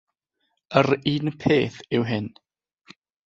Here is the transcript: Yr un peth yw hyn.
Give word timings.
Yr 0.79 0.89
un 1.11 1.27
peth 1.41 1.77
yw 1.95 2.05
hyn. 2.09 2.27